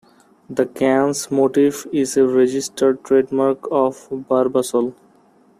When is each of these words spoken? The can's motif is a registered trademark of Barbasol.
The 0.49 0.65
can's 0.65 1.29
motif 1.29 1.85
is 1.93 2.17
a 2.17 2.25
registered 2.27 3.03
trademark 3.03 3.67
of 3.71 4.07
Barbasol. 4.09 4.95